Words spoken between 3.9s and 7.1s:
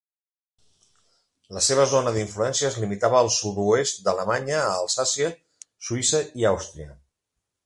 d'Alemanya, a Alsàcia, Suïssa i Àustria.